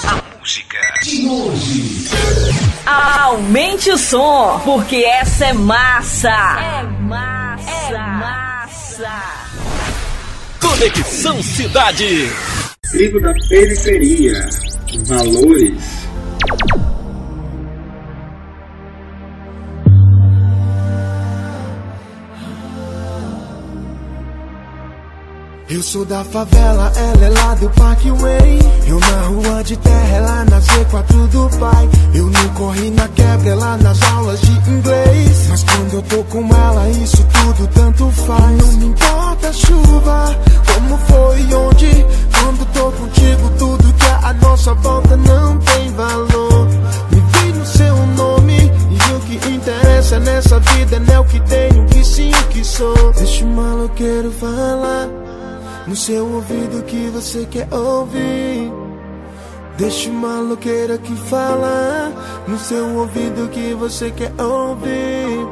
A 0.06 0.38
música 0.38 0.78
de 1.02 1.28
hoje. 1.28 2.69
Aumente 2.90 3.90
o 3.92 3.96
som, 3.96 4.60
porque 4.64 4.96
essa 5.04 5.46
é 5.46 5.52
massa. 5.52 6.28
É 6.28 6.82
massa. 6.82 7.70
É 7.70 7.98
massa. 7.98 9.22
Conexão 10.60 11.40
Cidade. 11.40 12.28
Tribo 12.90 13.20
da 13.20 13.32
periferia. 13.48 14.48
Valores. 15.06 16.00
Eu 25.70 25.80
sou 25.84 26.04
da 26.04 26.24
favela, 26.24 26.92
ela 26.96 27.24
é 27.26 27.28
lá 27.28 27.54
do 27.54 27.70
Parkway. 27.70 28.58
Eu 28.88 28.98
na 28.98 29.22
rua 29.28 29.62
de 29.62 29.76
terra, 29.76 30.16
ela 30.16 30.44
na 30.46 30.60
Z4 30.60 31.28
do 31.28 31.58
pai. 31.60 31.88
Eu 32.12 32.26
não 32.26 32.48
corri 32.54 32.90
na 32.90 33.06
quebra, 33.06 33.50
ela 33.50 33.76
nas 33.76 34.02
aulas 34.02 34.40
de 34.40 34.50
inglês. 34.50 35.46
Mas 35.48 35.62
quando 35.62 35.94
eu 35.94 36.02
tô 36.02 36.24
com 36.24 36.40
ela, 36.52 36.88
isso 36.88 37.24
tudo 37.24 37.68
tanto 37.68 38.10
faz. 38.10 38.56
Não 38.58 38.72
me 38.72 38.86
importa 38.86 39.48
a 39.48 39.52
chuva, 39.52 40.36
como 40.74 40.98
foi 40.98 41.40
e 41.40 41.54
onde. 41.54 42.06
Quando 42.32 42.72
tô 42.72 42.90
contigo, 42.90 43.50
tudo 43.56 43.94
que 43.94 44.06
é 44.06 44.18
a 44.24 44.32
nossa 44.42 44.74
volta 44.74 45.16
não 45.16 45.56
tem 45.58 45.92
valor. 45.92 46.68
Me 47.12 47.20
vi 47.20 47.52
no 47.56 47.64
seu 47.64 48.06
nome, 48.16 48.72
e 48.90 49.14
o 49.14 49.20
que 49.20 49.48
interessa 49.48 50.18
nessa 50.18 50.58
vida 50.58 50.98
não 50.98 51.14
é 51.14 51.20
o 51.20 51.24
que 51.26 51.38
tenho, 51.42 51.86
que 51.86 52.04
sim, 52.04 52.32
que 52.50 52.64
sou. 52.64 53.12
Deixa 53.12 53.44
o 53.44 53.48
maloqueiro 53.48 54.32
falar. 54.32 55.29
No 55.90 55.96
seu 55.96 56.24
ouvido 56.24 56.84
que 56.84 57.10
você 57.10 57.44
quer 57.46 57.66
ouvir. 57.74 58.70
Deixa 59.76 60.08
o 60.08 60.12
maloqueiro 60.12 60.96
que 61.00 61.16
fala. 61.28 62.12
No 62.46 62.56
seu 62.60 62.96
ouvido 62.96 63.50
que 63.50 63.74
você 63.74 64.08
quer 64.12 64.32
ouvir. 64.40 65.48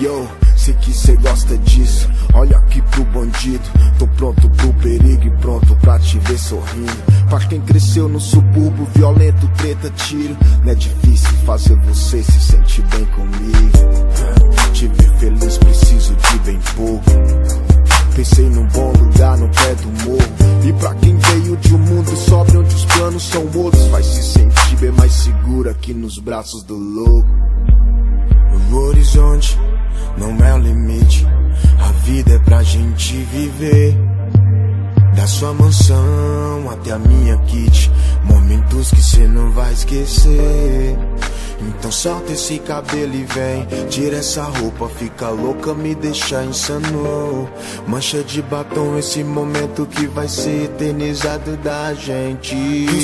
Yo, 0.00 0.26
sei 0.56 0.72
que 0.72 0.90
cê 0.90 1.14
gosta 1.16 1.58
disso. 1.58 2.08
Olha 2.32 2.56
aqui 2.56 2.80
pro 2.80 3.04
bandido, 3.04 3.62
tô 3.98 4.06
pronto 4.06 4.48
pro 4.48 4.72
perigo 4.72 5.26
e 5.26 5.30
pronto 5.32 5.76
pra 5.76 5.98
te 5.98 6.18
ver 6.20 6.38
sorrindo. 6.38 7.04
Pra 7.28 7.40
quem 7.40 7.60
cresceu 7.60 8.08
no 8.08 8.18
subúrbio, 8.18 8.88
violento, 8.94 9.46
treta, 9.58 9.90
tiro. 9.90 10.34
Não 10.64 10.72
é 10.72 10.74
difícil 10.74 11.30
fazer 11.44 11.76
você 11.80 12.22
se 12.22 12.40
sentir 12.40 12.82
bem 12.86 13.04
comigo. 13.04 13.70
Te 14.72 14.88
ver 14.88 15.10
feliz, 15.18 15.58
preciso 15.58 16.16
de 16.16 16.38
bem 16.38 16.58
pouco. 16.74 17.83
Pensei 18.14 18.48
num 18.48 18.66
bom 18.68 18.92
lugar 18.92 19.36
no 19.36 19.48
pé 19.48 19.74
do 19.74 19.88
morro. 20.04 20.44
E 20.64 20.72
pra 20.74 20.94
quem 20.94 21.16
veio 21.16 21.56
de 21.56 21.74
um 21.74 21.78
mundo 21.78 22.16
sobre 22.16 22.56
onde 22.56 22.74
os 22.74 22.84
planos 22.84 23.22
são 23.24 23.42
outros, 23.54 23.86
vai 23.88 24.02
se 24.02 24.22
sentir 24.22 24.76
bem 24.76 24.92
mais 24.92 25.12
seguro 25.12 25.68
aqui 25.68 25.92
nos 25.92 26.18
braços 26.18 26.62
do 26.62 26.76
louco. 26.76 27.28
O 28.70 28.76
horizonte 28.76 29.58
não 30.16 30.36
é 30.44 30.54
o 30.54 30.58
limite. 30.58 31.26
A 31.80 31.92
vida 32.04 32.34
é 32.34 32.38
pra 32.38 32.62
gente 32.62 33.16
viver. 33.16 33.96
Da 35.16 35.26
sua 35.26 35.52
mansão 35.52 36.70
até 36.70 36.92
a 36.92 36.98
minha 36.98 37.36
kit. 37.38 37.90
Momentos 38.24 38.90
que 38.90 39.02
cê 39.02 39.26
não 39.26 39.50
vai 39.50 39.72
esquecer. 39.72 40.96
Então 41.60 41.90
solta 41.90 42.32
esse 42.32 42.58
cabelo 42.58 43.14
e 43.14 43.24
vem. 43.24 43.66
Tira 43.88 44.16
essa 44.16 44.42
roupa, 44.44 44.88
fica 44.88 45.28
louca, 45.28 45.74
me 45.74 45.94
deixa 45.94 46.44
insano. 46.44 47.48
Mancha 47.86 48.22
de 48.22 48.42
batom, 48.42 48.98
esse 48.98 49.22
momento 49.22 49.86
que 49.86 50.06
vai 50.06 50.28
ser 50.28 50.64
eternizado 50.64 51.56
da 51.58 51.94
gente. 51.94 52.56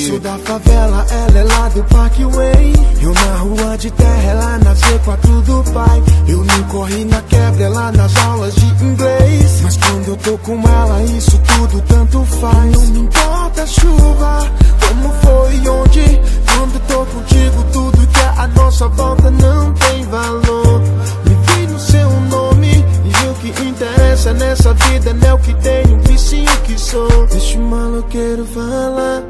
Sou 0.09 0.18
da 0.20 0.37
favela, 0.38 1.06
ela 1.11 1.38
é 1.38 1.44
lá 1.44 1.68
do 1.68 1.85
Parkway. 1.85 2.72
Eu 3.00 3.14
na 3.14 3.37
rua 3.37 3.78
de 3.78 3.90
terra, 3.90 4.22
ela 4.30 4.59
na 4.59 4.74
Z4 4.74 5.42
do 5.42 5.72
pai. 5.72 6.02
Eu 6.28 6.44
não 6.44 6.62
corri 6.64 7.04
na 7.04 7.22
quebra, 7.22 7.64
ela 7.64 7.92
nas 7.92 8.16
aulas 8.24 8.54
de 8.54 8.85
inglês. 8.85 9.61
Mas 9.62 9.76
quando 9.76 10.09
eu 10.09 10.16
tô 10.16 10.38
com 10.38 10.61
ela, 10.68 11.02
isso 11.04 11.38
tudo 11.38 11.80
tanto 11.83 12.24
faz. 12.24 12.72
Não 12.72 12.87
me 12.87 12.98
importa 13.00 13.39
chuva, 13.66 14.38
como 14.87 15.12
foi 15.14 15.57
e 15.57 15.68
onde. 15.68 16.20
Quando 16.53 16.81
tô 16.87 17.07
contigo, 17.07 17.64
tudo 17.73 18.07
que 18.07 18.20
a 18.20 18.46
nossa 18.49 18.88
volta 18.88 19.31
não 19.31 19.73
tem 19.75 20.05
valor. 20.05 20.81
Me 21.25 21.35
vi 21.35 21.66
no 21.66 21.79
seu 21.79 22.11
nome 22.29 22.85
e 23.05 23.27
o 23.27 23.35
que 23.35 23.62
interessa 23.62 24.33
nessa 24.33 24.75
vida 24.75 25.12
não 25.14 25.29
é 25.29 25.35
o 25.35 25.38
que 25.38 25.55
tenho, 25.55 26.01
e 26.11 26.18
sim 26.18 26.44
o 26.44 26.61
que 26.62 26.79
sou. 26.79 27.27
Deixa 27.27 27.59
o 27.59 27.62
maloqueiro 27.62 28.44
falar 28.46 29.23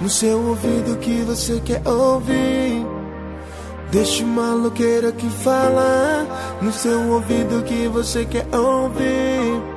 no 0.00 0.08
seu 0.08 0.38
ouvido 0.48 0.98
que 0.98 1.22
você 1.22 1.60
quer 1.60 1.82
ouvir. 1.86 2.86
Deixa 3.90 4.22
o 4.22 4.26
maloqueiro 4.26 5.08
aqui 5.08 5.28
falar 5.28 6.58
no 6.62 6.72
seu 6.72 7.10
ouvido 7.10 7.62
que 7.64 7.88
você 7.88 8.24
quer 8.24 8.46
ouvir. 8.52 9.69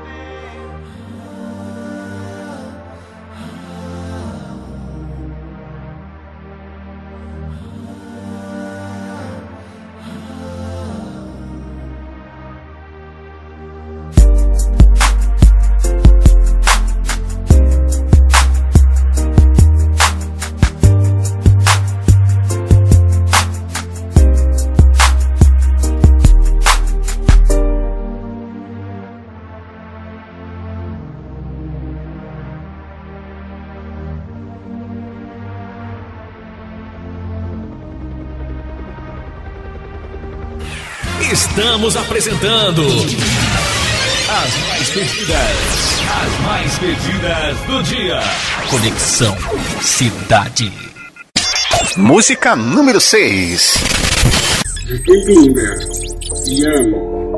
Estamos 41.56 41.96
apresentando 41.96 42.82
as 42.82 44.58
mais 44.68 44.90
pedidas, 44.90 45.38
as 46.10 46.40
mais 46.42 46.80
pedidas 46.80 47.58
do 47.68 47.84
dia. 47.84 48.20
Conexão 48.72 49.38
Cidade. 49.80 50.74
Música 51.96 52.56
número 52.56 53.00
6. 53.00 53.76
Justin 54.88 55.26
Bieber, 55.26 55.80
te 56.44 56.66
amo. 56.66 57.38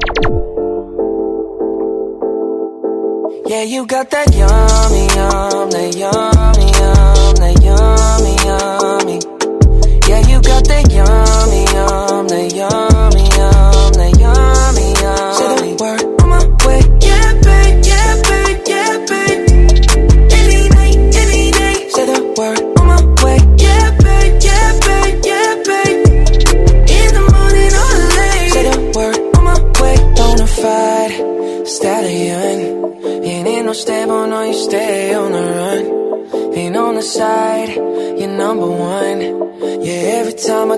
Yeah, 3.49 3.63
you 3.63 3.85
got 3.85 4.09
that 4.11 4.33
yummy, 4.33 5.07
yum, 5.13 5.69
that 5.71 5.93
yummy, 5.93 6.71
yum, 6.71 7.35
that 7.35 7.61
yummy, 7.61 8.35
yummy. 8.45 9.19
Yeah, 10.07 10.21
you 10.29 10.41
got 10.41 10.63
that 10.69 10.89
yummy, 10.89 11.65
yum, 11.73 12.27
that 12.29 12.53
yummy, 12.55 12.84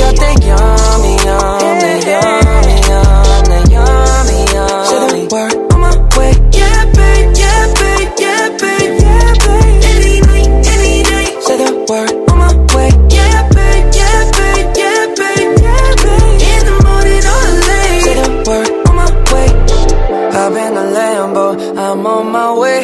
on 0.00 0.12
me. 0.12 0.32
Yeah, 0.46 0.60
you 0.60 0.72
got 1.16 1.16
that 1.16 1.36
yummy, 1.36 1.84
yummy, 2.06 2.76
yum, 2.88 3.44
that 3.50 3.64
yummy, 3.70 4.40
yum. 4.54 4.84
Say 4.86 4.98
the 5.12 5.22
word 5.32 5.54
on 5.72 5.78
my 5.80 5.92
way. 6.16 6.32
Yeah, 6.52 6.80
babe, 6.96 7.30
yeah, 7.36 7.62
babe, 7.80 8.12
yeah, 8.18 8.44
babe, 8.60 8.94
yeah, 9.00 9.34
babe. 9.44 9.84
Any 9.90 10.14
night, 10.20 10.50
any 10.74 10.96
day. 11.02 11.26
Say 11.40 11.56
the 11.62 11.70
word 11.88 12.12
on 12.30 12.36
my 12.38 12.52
way. 12.74 12.90
Yeah, 13.10 13.38
babe, 13.56 13.86
yeah, 13.98 14.20
babe, 14.36 14.68
yeah, 14.76 15.02
babe, 15.20 15.52
yeah, 15.64 15.86
babe. 16.04 16.40
In 16.50 16.62
the 16.68 16.76
morning 16.86 17.24
or 17.34 17.46
late. 17.68 18.04
The 18.16 18.28
word 18.46 18.70
on 18.88 18.94
my 18.96 19.08
way. 19.32 19.48
Hop 20.36 20.52
in 20.64 20.72
the 20.74 20.86
Lambo, 20.96 21.46
I'm 21.78 22.06
on 22.06 22.24
my 22.30 22.50
way. 22.58 22.80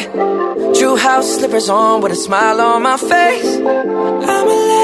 True 0.77 0.95
house 0.97 1.29
slippers 1.37 1.69
on 1.69 2.01
with 2.01 2.11
a 2.11 2.15
smile 2.15 2.59
on 2.59 2.81
my 2.83 2.97
face. 2.97 3.51
I'm 3.57 4.47
elated 4.47 4.82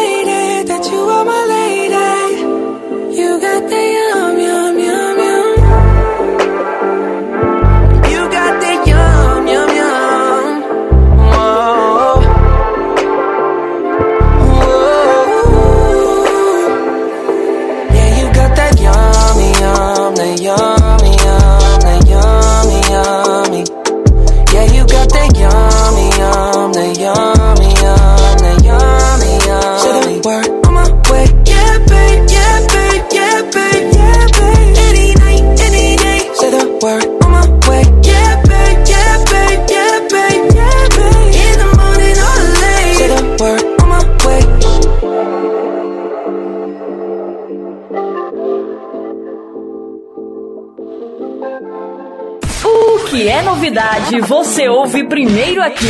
novidade 54.09 54.21
você 54.21 54.67
ouve 54.67 55.03
primeiro 55.03 55.61
aqui. 55.61 55.85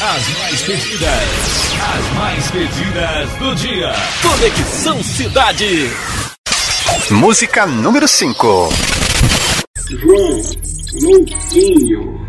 As 0.00 0.38
mais 0.38 0.62
pedidas, 0.62 1.72
as 1.82 2.14
mais 2.14 2.50
pedidas 2.50 3.30
do 3.38 3.54
dia. 3.56 3.92
Conexão 4.22 5.02
Cidade. 5.02 5.90
Música 7.10 7.66
número 7.66 8.06
5. 8.06 8.68
João 9.90 10.42
Louquinho. 11.02 12.26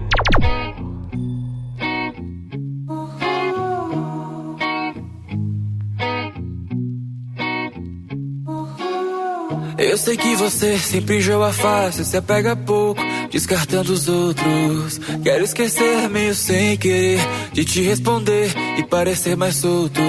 Eu 9.77 9.95
sei 9.95 10.17
que 10.17 10.35
você 10.35 10.77
sempre 10.79 11.21
joga 11.21 11.53
fácil, 11.53 12.03
se 12.03 12.17
apega 12.17 12.55
pouco, 12.55 13.01
descartando 13.31 13.93
os 13.93 14.07
outros. 14.07 14.99
Quero 15.23 15.43
esquecer 15.43 16.09
meio 16.09 16.33
sem 16.33 16.77
querer 16.77 17.19
de 17.53 17.65
te 17.65 17.81
responder 17.81 18.51
e 18.77 18.83
parecer 18.83 19.35
mais 19.35 19.55
solto. 19.55 20.01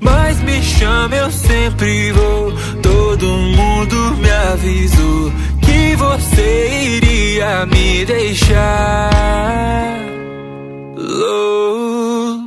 Mas 0.00 0.40
me 0.42 0.62
chama, 0.62 1.14
eu 1.16 1.30
sempre 1.30 2.12
vou. 2.12 2.52
Todo 2.82 3.26
mundo 3.26 4.16
me 4.16 4.30
avisou 4.30 5.32
que 5.60 5.96
você 5.96 6.96
iria 6.96 7.66
me 7.66 8.04
deixar 8.04 9.10
louquinho. 10.96 12.46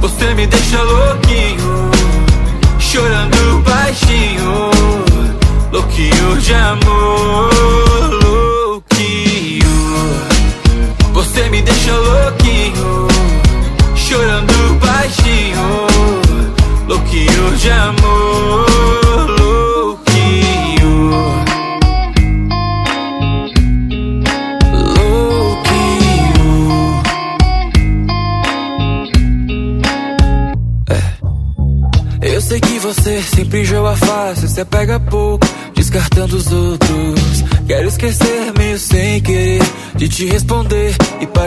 Você 0.00 0.34
me 0.34 0.46
deixa 0.46 0.82
louquinho 0.82 1.90
chorando 2.90 3.62
baixinho, 3.62 4.70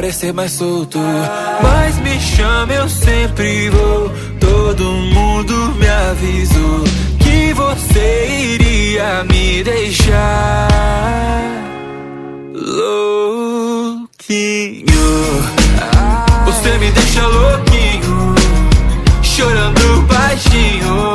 parecer 0.04 0.34
mais 0.34 0.52
solto. 0.52 1.00
Mas 1.62 1.98
me 2.00 2.20
chama, 2.20 2.74
eu 2.74 2.90
sempre 2.90 3.70
vou. 3.70 4.12
Todo 4.38 4.84
mundo 4.84 5.54
me 5.80 5.88
avisou 5.88 6.84
que 7.20 7.54
você 7.54 8.28
iria 8.28 9.24
me 9.24 9.64
deixar 9.64 10.68
louquinho. 12.54 14.04
Você 16.48 16.78
me 16.80 16.92
deixa 16.92 17.26
louquinho 17.26 18.36
chorando 19.22 20.02
baixinho, 20.02 21.14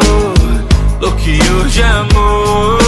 louquinho 0.98 1.68
de 1.68 1.82
amor, 1.82 2.78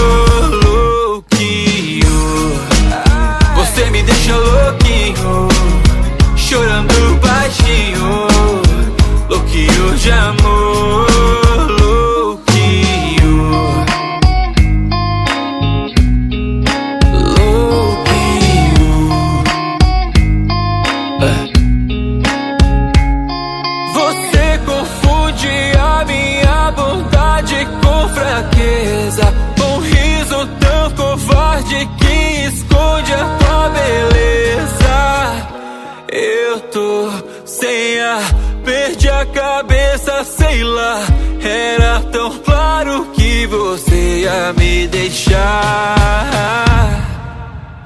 cabeça, 39.27 40.25
sei 40.25 40.63
lá. 40.63 41.03
Era 41.43 42.01
tão 42.13 42.39
claro 42.39 43.07
que 43.15 43.47
você 43.47 44.21
ia 44.23 44.53
me 44.53 44.87
deixar. 44.89 45.97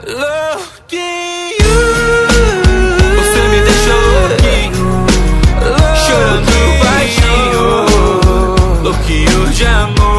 Louquinho. 0.07 1.75
Você 3.17 3.41
me 3.53 3.61
deixa 3.69 3.95
louquinho. 4.15 4.87
Chorando 6.07 6.55
baixinho, 6.85 7.65
louquinho 8.83 9.41
de 9.53 9.65
amor, 9.67 10.14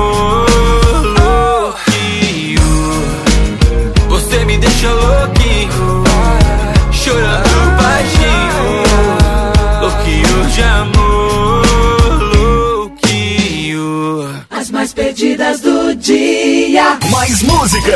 As 15.15 15.21
mais 15.21 15.21
pedidas 15.21 15.61
do 15.61 15.95
dia. 15.95 16.99
Mais 17.09 17.41
música. 17.43 17.95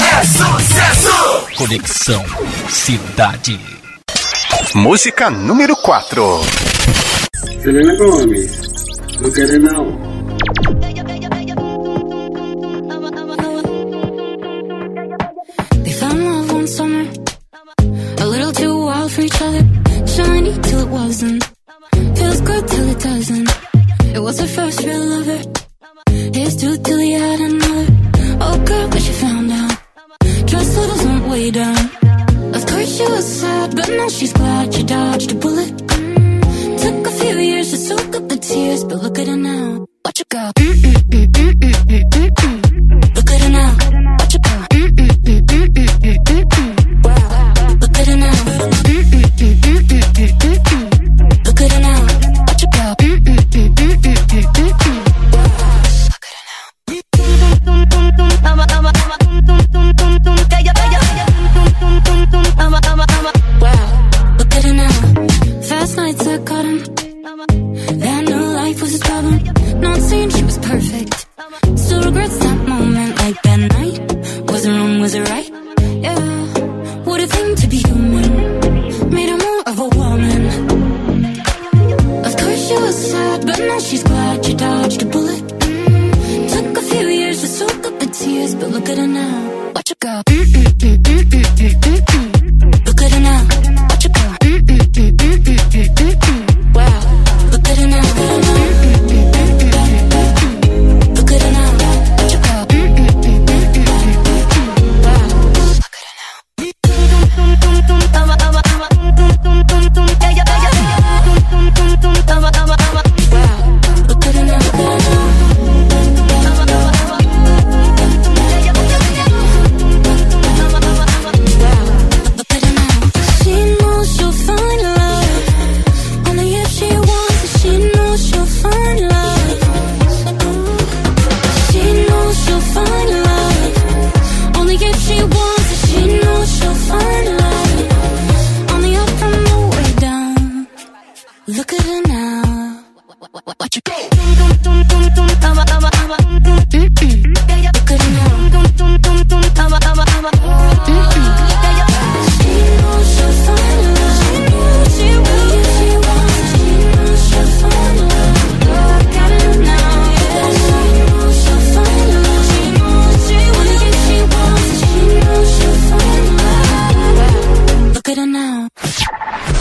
É 0.00 0.24
sucesso. 0.24 1.46
Conexão 1.58 2.24
Cidade. 2.70 3.60
Música 4.74 5.28
número 5.28 5.76
4. 5.76 6.40
Selena 7.62 7.94
Gomes. 7.96 8.58
Não 9.20 9.30
quero 9.30 9.60
não. 9.60 10.13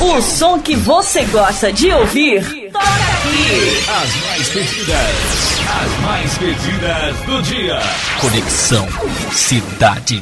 O 0.06 0.22
som 0.22 0.60
que 0.60 0.76
você 0.76 1.24
gosta 1.24 1.72
de 1.72 1.90
ouvir, 1.90 2.44
toca 2.74 2.86
aqui. 2.86 3.78
As 3.88 4.16
mais 4.26 4.50
pedidas, 4.50 5.62
as 5.70 6.02
mais 6.02 6.38
pedidas 6.38 7.18
do 7.26 7.42
dia. 7.42 7.80
Conexão 8.20 8.86
Cidade. 9.32 10.22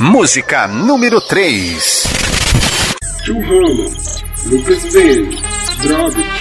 Música 0.00 0.66
número 0.66 1.20
3. 1.20 2.04
Churrama, 3.26 3.90
Lucas 4.46 4.92
Bene, 4.94 5.42
Droga. 5.82 6.31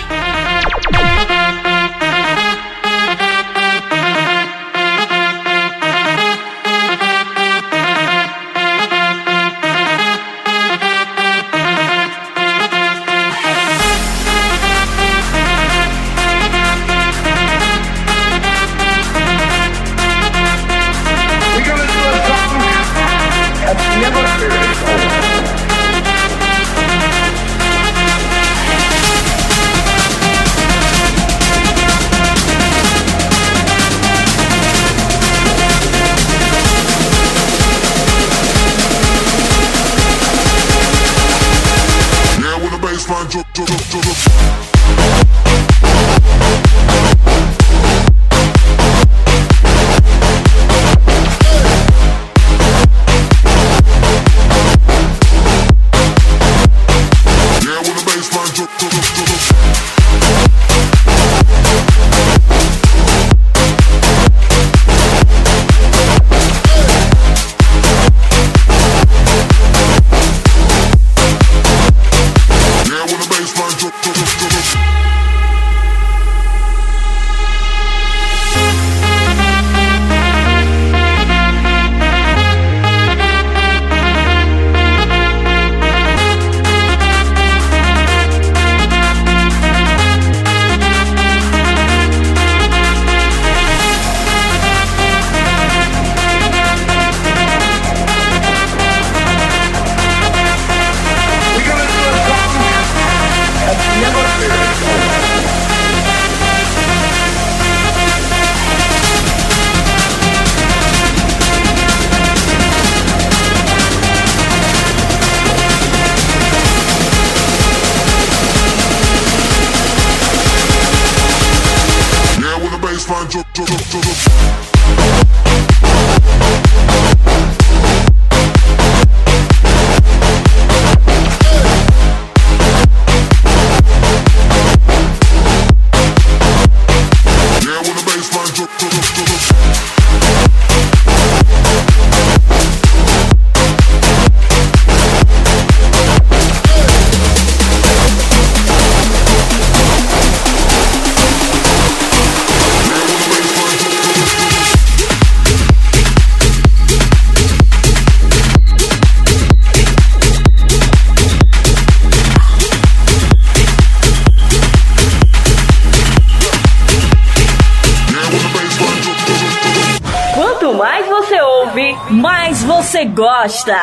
Você 173.41 173.71
gosta. 173.71 173.73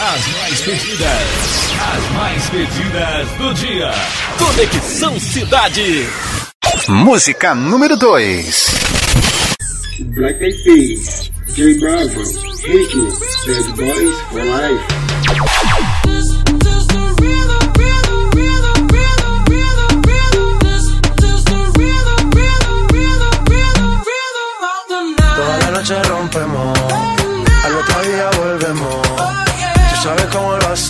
As 0.00 0.26
mais 0.28 0.60
pedidas, 0.62 1.72
as 1.94 2.10
mais 2.12 2.50
pedidas 2.50 3.28
do 3.36 3.54
dia. 3.54 3.90
Conexão 4.38 5.20
Cidade. 5.20 6.08
Música 6.88 7.54
número 7.54 7.96
2. 7.96 8.66
Black 10.14 10.42
Eyed 10.42 10.62
Peas, 10.64 11.30
J 11.54 11.78
Bravo, 11.80 12.22
Ritmo, 12.64 13.12
Bad 13.46 13.72
Boys 13.76 14.20
for 14.30 14.42
Life. 14.42 14.99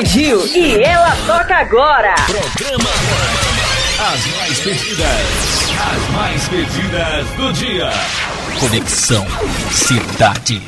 Pediu 0.00 0.46
e 0.46 0.82
ela 0.82 1.14
toca 1.26 1.56
agora. 1.56 2.14
Programa 2.26 2.90
As 3.98 4.26
mais 4.38 4.60
pedidas. 4.60 5.70
As 5.78 6.10
mais 6.14 6.48
pedidas 6.48 7.26
do 7.36 7.52
dia. 7.52 7.90
Conexão 8.58 9.26
Cidade. 9.70 10.62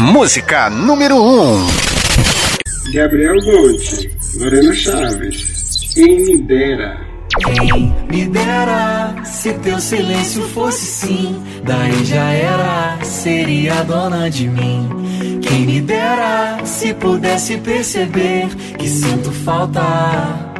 Música 0.00 0.68
número 0.68 1.14
1. 1.14 1.18
Um. 1.22 1.66
Gabriel 2.92 3.34
Monte, 3.34 4.10
Lorena 4.36 4.74
Chaves, 4.74 5.92
quem 5.94 6.18
me 6.18 6.42
dera. 6.42 6.98
Quem 7.38 7.94
me 8.10 8.26
dera 8.26 9.14
se 9.24 9.52
teu 9.54 9.78
silêncio 9.78 10.42
fosse 10.48 10.86
sim, 10.86 11.40
daí 11.62 12.04
já 12.04 12.32
era, 12.32 12.98
seria 13.04 13.84
dona 13.84 14.28
de 14.28 14.48
mim. 14.48 15.13
Quem 15.46 15.66
me 15.66 15.80
dera 15.80 16.64
se 16.64 16.94
pudesse 16.94 17.58
perceber 17.58 18.48
que 18.78 18.88
sinto 18.88 19.30
falta. 19.30 20.53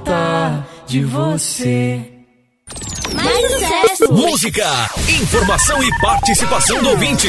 Falta 0.00 0.66
de 0.86 1.04
você. 1.04 2.00
Mais 3.14 3.52
sucesso! 3.52 4.12
Música, 4.12 4.90
informação 5.08 5.82
e 5.82 5.90
participação 6.00 6.82
do 6.82 6.90
ouvinte. 6.90 7.28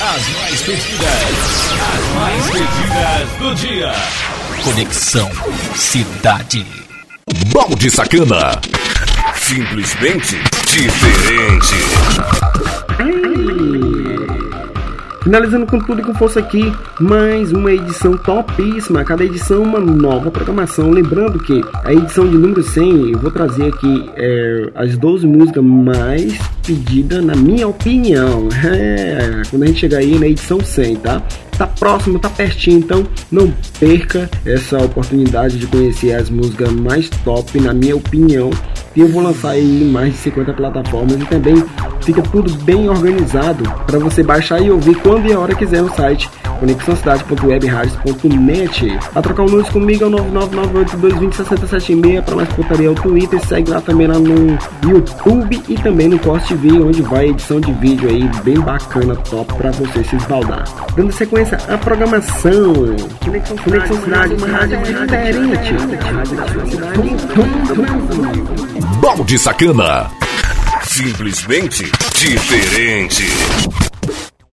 As 0.00 0.28
mais 0.28 0.62
pedidas, 0.62 1.10
as 1.82 2.04
mais 2.14 2.44
pedidas 2.50 3.28
do 3.38 3.54
dia. 3.54 3.92
Conexão 4.64 5.30
Cidade. 5.74 6.66
Balde 7.52 7.90
Sacana. 7.90 8.60
Simplesmente 9.34 10.36
diferente. 10.66 11.74
Finalizando 15.28 15.66
com 15.66 15.78
tudo 15.78 16.00
e 16.00 16.02
com 16.02 16.14
força 16.14 16.40
aqui, 16.40 16.72
mais 16.98 17.52
uma 17.52 17.70
edição 17.70 18.16
topíssima. 18.16 19.04
Cada 19.04 19.22
edição 19.22 19.62
uma 19.62 19.78
nova 19.78 20.30
programação. 20.30 20.90
Lembrando 20.90 21.38
que 21.38 21.62
a 21.84 21.92
edição 21.92 22.26
de 22.26 22.34
número 22.34 22.62
100 22.62 23.10
eu 23.10 23.18
vou 23.18 23.30
trazer 23.30 23.66
aqui 23.66 24.10
é, 24.16 24.70
as 24.74 24.96
12 24.96 25.26
músicas 25.26 25.62
mais 25.62 26.34
pedidas, 26.66 27.22
na 27.22 27.36
minha 27.36 27.68
opinião. 27.68 28.48
É, 28.68 29.42
quando 29.50 29.64
a 29.64 29.66
gente 29.66 29.80
chegar 29.80 29.98
aí 29.98 30.18
na 30.18 30.26
edição 30.26 30.60
100, 30.60 30.96
tá? 30.96 31.22
Tá 31.58 31.66
próximo, 31.66 32.20
tá 32.20 32.30
pertinho, 32.30 32.78
então 32.78 33.04
não 33.32 33.52
perca 33.80 34.30
essa 34.46 34.78
oportunidade 34.78 35.58
de 35.58 35.66
conhecer 35.66 36.14
as 36.14 36.30
músicas 36.30 36.70
mais 36.70 37.10
top, 37.10 37.60
na 37.60 37.74
minha 37.74 37.96
opinião. 37.96 38.50
E 38.94 39.00
eu 39.00 39.08
vou 39.08 39.22
lançar 39.22 39.50
aí 39.50 39.82
em 39.82 39.90
mais 39.90 40.12
de 40.12 40.18
50 40.18 40.52
plataformas 40.52 41.20
e 41.20 41.26
também 41.26 41.56
fica 42.00 42.22
tudo 42.22 42.52
bem 42.64 42.88
organizado 42.88 43.64
para 43.86 43.98
você 43.98 44.22
baixar 44.22 44.62
e 44.62 44.70
ouvir 44.70 44.94
quando 45.02 45.26
e 45.26 45.32
a 45.32 45.38
hora 45.38 45.54
quiser 45.54 45.82
no 45.82 45.94
site 45.94 46.30
conexãocidade.webradios.net. 46.58 48.98
A 49.14 49.22
trocar 49.22 49.44
um 49.44 49.46
nudes 49.46 49.70
comigo 49.70 50.04
é 50.04 50.08
o 50.08 50.10
99982206076 50.10 52.22
para 52.22 52.36
mais 52.36 52.48
putaria 52.50 52.90
o 52.90 52.94
Twitter. 52.94 53.40
Segue 53.46 53.70
lá 53.70 53.80
também 53.80 54.06
lá 54.06 54.18
no 54.18 54.58
YouTube 54.84 55.62
e 55.68 55.76
também 55.76 56.08
no 56.08 56.18
Cost 56.18 56.48
TV, 56.48 56.80
onde 56.80 57.00
vai 57.02 57.28
edição 57.28 57.60
de 57.60 57.72
vídeo 57.74 58.08
aí 58.08 58.28
bem 58.42 58.58
bacana, 58.60 59.14
top 59.16 59.54
para 59.54 59.70
você 59.70 60.02
se 60.04 60.16
esbaldar. 60.16 60.64
Dando 60.96 61.12
sequência 61.12 61.47
à 61.68 61.78
programação. 61.78 62.74
Conexão 63.64 64.02
Cidade, 64.02 64.34
uma 64.34 64.46
rádio 64.48 64.78
diferente. 64.82 65.74
Balde 69.00 69.38
Sacana. 69.38 70.10
Simplesmente 70.82 71.90
diferente. 72.14 73.24